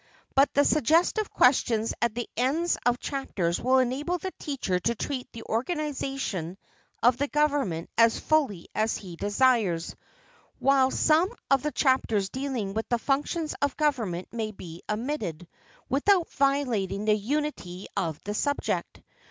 But 0.33 0.51
the 0.55 0.65
suggestive 0.65 1.29
questions 1.29 1.93
at 2.01 2.15
the 2.15 2.27
ends 2.35 2.75
of 2.87 2.97
chapters 2.99 3.61
will 3.61 3.77
enable 3.77 4.17
the 4.17 4.33
teacher 4.39 4.79
to 4.79 4.95
treat 4.95 5.27
of 5.27 5.31
the 5.33 5.43
organization 5.43 6.57
of 7.03 7.17
the 7.17 7.27
government 7.27 7.87
as 7.99 8.19
fully 8.19 8.67
as 8.73 8.97
he 8.97 9.15
desires, 9.15 9.95
while 10.57 10.89
some 10.89 11.29
of 11.51 11.61
the 11.61 11.71
chapters 11.71 12.29
dealing 12.29 12.73
with 12.73 12.89
the 12.89 12.97
functions 12.97 13.53
of 13.61 13.77
government 13.77 14.27
may 14.33 14.49
be 14.51 14.81
omitted 14.89 15.47
without 15.87 16.31
violating 16.31 17.05
the 17.05 17.13
unity 17.13 17.85
of 17.95 18.19
the 18.23 18.33
subject. 18.33 19.03